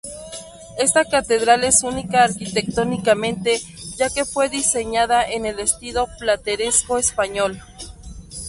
[0.79, 3.61] Esta catedral es única arquitectónicamente
[3.97, 7.61] ya que fue diseñada en el estilo plateresco español.